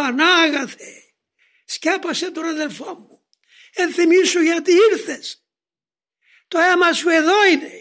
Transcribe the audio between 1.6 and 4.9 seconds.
σκέπασε τον αδελφό μου. Ενθυμίσου γιατί